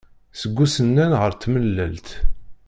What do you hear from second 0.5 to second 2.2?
usennan ar tmellalt.